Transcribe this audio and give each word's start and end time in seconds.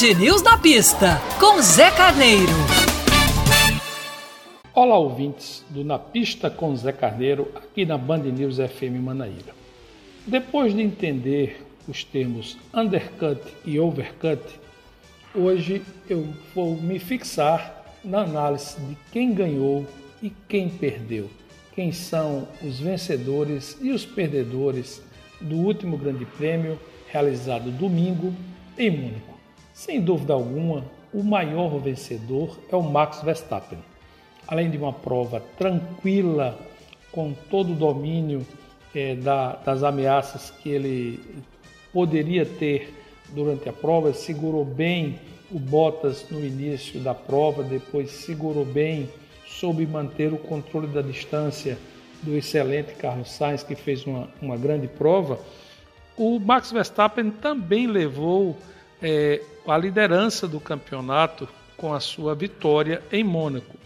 News 0.00 0.42
na 0.42 0.56
pista, 0.56 1.20
com 1.40 1.60
Zé 1.60 1.90
Carneiro. 1.90 2.52
Olá, 4.72 4.96
ouvintes 4.96 5.64
do 5.70 5.82
Na 5.82 5.98
Pista 5.98 6.48
com 6.48 6.74
Zé 6.76 6.92
Carneiro, 6.92 7.48
aqui 7.52 7.84
na 7.84 7.98
Band 7.98 8.18
News 8.18 8.58
FM 8.58 9.02
Manaíra. 9.02 9.52
Depois 10.24 10.72
de 10.72 10.82
entender 10.82 11.66
os 11.88 12.04
termos 12.04 12.56
undercut 12.72 13.40
e 13.64 13.80
overcut, 13.80 14.40
hoje 15.34 15.82
eu 16.08 16.28
vou 16.54 16.76
me 16.76 17.00
fixar 17.00 17.84
na 18.04 18.20
análise 18.20 18.78
de 18.78 18.96
quem 19.10 19.34
ganhou 19.34 19.84
e 20.22 20.30
quem 20.48 20.68
perdeu. 20.68 21.28
Quem 21.74 21.90
são 21.90 22.46
os 22.62 22.78
vencedores 22.78 23.76
e 23.80 23.90
os 23.90 24.06
perdedores 24.06 25.02
do 25.40 25.56
último 25.56 25.98
Grande 25.98 26.24
Prêmio 26.24 26.78
realizado 27.08 27.68
domingo 27.72 28.32
em 28.78 28.90
Mônaco. 28.92 29.37
Sem 29.78 30.00
dúvida 30.00 30.32
alguma, 30.32 30.84
o 31.14 31.22
maior 31.22 31.78
vencedor 31.78 32.58
é 32.68 32.74
o 32.74 32.82
Max 32.82 33.22
Verstappen. 33.22 33.78
Além 34.48 34.72
de 34.72 34.76
uma 34.76 34.92
prova 34.92 35.40
tranquila, 35.56 36.58
com 37.12 37.32
todo 37.48 37.70
o 37.70 37.76
domínio 37.76 38.44
é, 38.92 39.14
da, 39.14 39.52
das 39.52 39.84
ameaças 39.84 40.50
que 40.50 40.68
ele 40.68 41.20
poderia 41.92 42.44
ter 42.44 42.92
durante 43.28 43.68
a 43.68 43.72
prova, 43.72 44.12
segurou 44.12 44.64
bem 44.64 45.20
o 45.48 45.60
Bottas 45.60 46.26
no 46.28 46.44
início 46.44 46.98
da 46.98 47.14
prova, 47.14 47.62
depois 47.62 48.10
segurou 48.10 48.64
bem, 48.64 49.08
soube 49.46 49.86
manter 49.86 50.32
o 50.32 50.38
controle 50.38 50.88
da 50.88 51.02
distância 51.02 51.78
do 52.24 52.36
excelente 52.36 52.94
Carlos 52.94 53.30
Sainz, 53.30 53.62
que 53.62 53.76
fez 53.76 54.04
uma, 54.04 54.28
uma 54.42 54.56
grande 54.56 54.88
prova. 54.88 55.38
O 56.16 56.40
Max 56.40 56.72
Verstappen 56.72 57.30
também 57.30 57.86
levou 57.86 58.56
é, 59.02 59.42
a 59.66 59.76
liderança 59.76 60.46
do 60.48 60.60
campeonato 60.60 61.48
com 61.76 61.94
a 61.94 62.00
sua 62.00 62.34
vitória 62.34 63.02
em 63.12 63.22
Mônaco, 63.22 63.76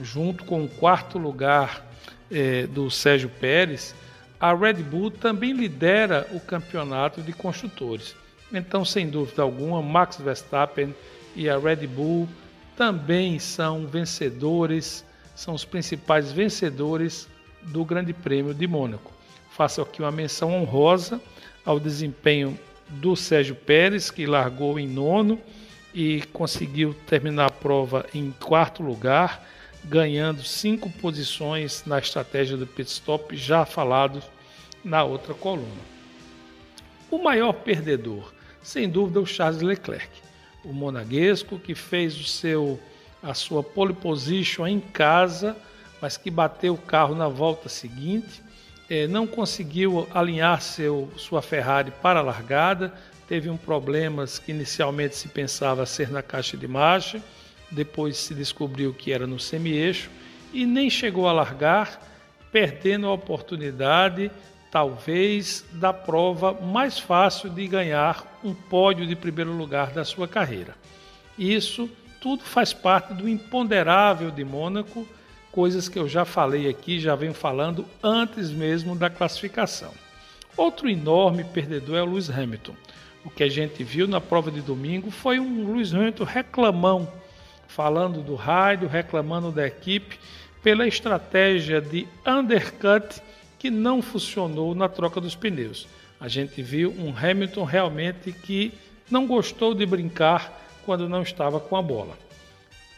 junto 0.00 0.44
com 0.44 0.64
o 0.64 0.68
quarto 0.68 1.18
lugar 1.18 1.86
é, 2.30 2.66
do 2.66 2.90
Sérgio 2.90 3.28
Pérez. 3.28 3.94
A 4.38 4.54
Red 4.54 4.74
Bull 4.74 5.10
também 5.10 5.52
lidera 5.52 6.26
o 6.32 6.40
campeonato 6.40 7.22
de 7.22 7.32
construtores. 7.32 8.14
Então, 8.52 8.84
sem 8.84 9.08
dúvida 9.08 9.42
alguma, 9.42 9.80
Max 9.82 10.16
Verstappen 10.16 10.94
e 11.34 11.48
a 11.48 11.58
Red 11.58 11.86
Bull 11.86 12.28
também 12.76 13.38
são 13.38 13.86
vencedores, 13.86 15.04
são 15.34 15.54
os 15.54 15.64
principais 15.64 16.30
vencedores 16.30 17.28
do 17.62 17.84
Grande 17.84 18.12
Prêmio 18.12 18.52
de 18.52 18.66
Mônaco. 18.66 19.12
Faço 19.50 19.80
aqui 19.80 20.02
uma 20.02 20.12
menção 20.12 20.52
honrosa 20.52 21.20
ao 21.64 21.80
desempenho 21.80 22.58
do 22.88 23.16
Sérgio 23.16 23.54
Pérez, 23.54 24.10
que 24.10 24.26
largou 24.26 24.78
em 24.78 24.86
nono 24.86 25.40
e 25.94 26.22
conseguiu 26.32 26.94
terminar 27.06 27.46
a 27.46 27.50
prova 27.50 28.06
em 28.14 28.30
quarto 28.30 28.82
lugar, 28.82 29.46
ganhando 29.84 30.42
cinco 30.42 30.90
posições 30.90 31.84
na 31.86 31.98
estratégia 31.98 32.56
do 32.56 32.66
pit 32.66 32.90
stop, 32.90 33.36
já 33.36 33.64
falado 33.64 34.22
na 34.84 35.04
outra 35.04 35.34
coluna. 35.34 35.96
O 37.10 37.18
maior 37.18 37.52
perdedor, 37.52 38.32
sem 38.62 38.88
dúvida, 38.88 39.18
é 39.18 39.22
o 39.22 39.26
Charles 39.26 39.62
Leclerc, 39.62 40.10
o 40.64 40.72
monaguesco 40.72 41.58
que 41.58 41.74
fez 41.74 42.18
o 42.18 42.24
seu 42.24 42.80
a 43.22 43.34
sua 43.34 43.62
pole 43.62 43.92
position 43.92 44.66
em 44.68 44.78
casa, 44.78 45.56
mas 46.00 46.16
que 46.16 46.30
bateu 46.30 46.74
o 46.74 46.78
carro 46.78 47.14
na 47.14 47.28
volta 47.28 47.68
seguinte 47.68 48.40
é, 48.88 49.06
não 49.06 49.26
conseguiu 49.26 50.06
alinhar 50.14 50.60
seu, 50.60 51.10
sua 51.16 51.42
Ferrari 51.42 51.90
para 52.02 52.20
a 52.20 52.22
largada, 52.22 52.92
teve 53.28 53.50
um 53.50 53.56
problemas 53.56 54.38
que 54.38 54.52
inicialmente 54.52 55.16
se 55.16 55.28
pensava 55.28 55.84
ser 55.84 56.10
na 56.10 56.22
caixa 56.22 56.56
de 56.56 56.68
marcha, 56.68 57.20
depois 57.70 58.16
se 58.16 58.34
descobriu 58.34 58.94
que 58.94 59.12
era 59.12 59.26
no 59.26 59.40
semi-eixo 59.40 60.08
e 60.52 60.64
nem 60.64 60.88
chegou 60.88 61.28
a 61.28 61.32
largar, 61.32 62.00
perdendo 62.52 63.08
a 63.08 63.12
oportunidade, 63.12 64.30
talvez, 64.70 65.64
da 65.72 65.92
prova 65.92 66.52
mais 66.52 66.98
fácil 66.98 67.50
de 67.50 67.66
ganhar 67.66 68.38
um 68.44 68.54
pódio 68.54 69.06
de 69.06 69.16
primeiro 69.16 69.52
lugar 69.52 69.90
da 69.90 70.04
sua 70.04 70.28
carreira. 70.28 70.76
Isso 71.36 71.90
tudo 72.20 72.44
faz 72.44 72.72
parte 72.72 73.12
do 73.14 73.28
imponderável 73.28 74.30
de 74.30 74.44
Mônaco 74.44 75.06
coisas 75.56 75.88
que 75.88 75.98
eu 75.98 76.06
já 76.06 76.26
falei 76.26 76.68
aqui, 76.68 77.00
já 77.00 77.14
venho 77.14 77.32
falando 77.32 77.86
antes 78.02 78.50
mesmo 78.50 78.94
da 78.94 79.08
classificação. 79.08 79.90
Outro 80.54 80.86
enorme 80.86 81.44
perdedor 81.44 81.96
é 81.96 82.02
o 82.02 82.04
Lewis 82.04 82.28
Hamilton. 82.28 82.74
O 83.24 83.30
que 83.30 83.42
a 83.42 83.48
gente 83.48 83.82
viu 83.82 84.06
na 84.06 84.20
prova 84.20 84.50
de 84.50 84.60
domingo 84.60 85.10
foi 85.10 85.40
um 85.40 85.72
Lewis 85.72 85.94
Hamilton 85.94 86.24
reclamão, 86.24 87.10
falando 87.66 88.20
do 88.20 88.34
rádio, 88.34 88.86
reclamando 88.86 89.50
da 89.50 89.66
equipe 89.66 90.18
pela 90.62 90.86
estratégia 90.86 91.80
de 91.80 92.06
undercut 92.26 93.22
que 93.58 93.70
não 93.70 94.02
funcionou 94.02 94.74
na 94.74 94.90
troca 94.90 95.22
dos 95.22 95.34
pneus. 95.34 95.88
A 96.20 96.28
gente 96.28 96.60
viu 96.60 96.94
um 96.98 97.14
Hamilton 97.16 97.64
realmente 97.64 98.30
que 98.30 98.74
não 99.10 99.26
gostou 99.26 99.72
de 99.72 99.86
brincar 99.86 100.52
quando 100.84 101.08
não 101.08 101.22
estava 101.22 101.58
com 101.58 101.76
a 101.76 101.80
bola. 101.80 102.25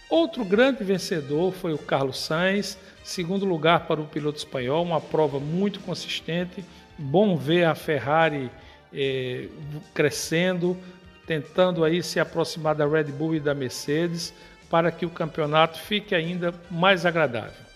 Outro 0.09 0.43
grande 0.45 0.83
vencedor 0.83 1.53
foi 1.53 1.75
o 1.75 1.79
Carlos 1.79 2.19
Sainz, 2.19 2.79
segundo 3.05 3.45
lugar 3.45 3.87
para 3.87 4.01
o 4.01 4.07
piloto 4.07 4.39
espanhol, 4.39 4.83
uma 4.83 5.01
prova 5.01 5.39
muito 5.39 5.81
consistente. 5.81 6.65
Bom 6.97 7.37
ver 7.37 7.65
a 7.65 7.75
Ferrari 7.75 8.51
eh, 8.93 9.49
crescendo, 9.93 10.77
tentando 11.27 11.85
aí 11.85 12.03
se 12.03 12.19
aproximar 12.19 12.75
da 12.75 12.87
Red 12.87 13.05
Bull 13.05 13.35
e 13.35 13.41
da 13.41 13.55
Mercedes 13.55 14.33
para 14.71 14.91
que 14.91 15.05
o 15.05 15.11
campeonato 15.11 15.79
fique 15.79 16.15
ainda 16.15 16.55
mais 16.71 17.05
agradável. 17.05 17.69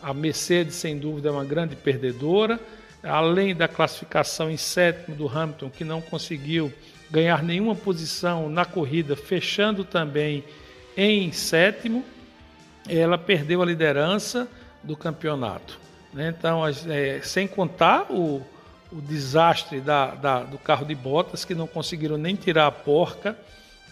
A 0.00 0.14
Mercedes, 0.14 0.76
sem 0.76 0.96
dúvida, 0.96 1.28
é 1.28 1.32
uma 1.32 1.44
grande 1.44 1.74
perdedora, 1.74 2.58
além 3.02 3.54
da 3.54 3.66
classificação 3.66 4.50
em 4.50 4.56
sétimo 4.56 5.16
do 5.16 5.28
Hamilton, 5.28 5.70
que 5.70 5.84
não 5.84 6.00
conseguiu 6.00 6.72
ganhar 7.10 7.42
nenhuma 7.42 7.74
posição 7.74 8.48
na 8.48 8.64
corrida, 8.64 9.16
fechando 9.16 9.84
também 9.84 10.44
em 11.02 11.32
sétimo, 11.32 12.04
ela 12.86 13.16
perdeu 13.16 13.62
a 13.62 13.64
liderança 13.64 14.46
do 14.82 14.94
campeonato. 14.94 15.78
Né? 16.12 16.34
Então, 16.36 16.62
é, 16.66 17.20
sem 17.22 17.48
contar 17.48 18.10
o, 18.10 18.42
o 18.92 19.00
desastre 19.00 19.80
da, 19.80 20.14
da, 20.14 20.42
do 20.42 20.58
carro 20.58 20.84
de 20.84 20.94
botas, 20.94 21.44
que 21.44 21.54
não 21.54 21.66
conseguiram 21.66 22.18
nem 22.18 22.34
tirar 22.34 22.66
a 22.66 22.70
porca 22.70 23.36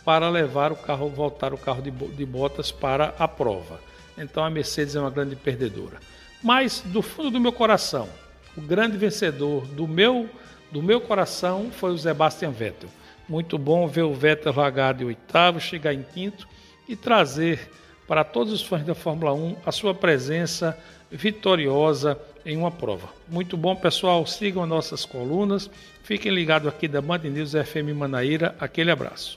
para 0.04 0.28
levar 0.28 0.70
o 0.70 0.76
carro, 0.76 1.08
voltar 1.08 1.54
o 1.54 1.58
carro 1.58 1.80
de, 1.80 1.90
de 1.90 2.26
botas 2.26 2.70
para 2.70 3.14
a 3.18 3.26
prova. 3.26 3.80
Então 4.16 4.44
a 4.44 4.50
Mercedes 4.50 4.94
é 4.94 5.00
uma 5.00 5.10
grande 5.10 5.36
perdedora. 5.36 6.00
Mas 6.42 6.82
do 6.84 7.00
fundo 7.00 7.30
do 7.30 7.40
meu 7.40 7.52
coração, 7.52 8.08
o 8.56 8.60
grande 8.60 8.98
vencedor 8.98 9.66
do 9.66 9.86
meu 9.86 10.28
do 10.70 10.82
meu 10.82 11.00
coração 11.00 11.70
foi 11.70 11.92
o 11.92 11.98
Sebastian 11.98 12.50
Vettel. 12.50 12.90
Muito 13.26 13.56
bom 13.56 13.88
ver 13.88 14.02
o 14.02 14.12
Vettel 14.12 14.52
largar 14.54 14.92
de 14.92 15.04
oitavo, 15.04 15.58
chegar 15.58 15.94
em 15.94 16.02
quinto 16.02 16.46
e 16.88 16.96
trazer 16.96 17.70
para 18.06 18.24
todos 18.24 18.52
os 18.52 18.62
fãs 18.62 18.82
da 18.84 18.94
Fórmula 18.94 19.34
1 19.34 19.56
a 19.66 19.70
sua 19.70 19.94
presença 19.94 20.76
vitoriosa 21.10 22.18
em 22.44 22.56
uma 22.56 22.70
prova. 22.70 23.08
Muito 23.28 23.56
bom, 23.56 23.76
pessoal. 23.76 24.26
Sigam 24.26 24.66
nossas 24.66 25.04
colunas. 25.04 25.70
Fiquem 26.02 26.32
ligados 26.32 26.66
aqui 26.66 26.88
da 26.88 27.02
Band 27.02 27.18
News 27.18 27.52
FM 27.52 27.94
Manaíra. 27.94 28.56
Aquele 28.58 28.90
abraço. 28.90 29.36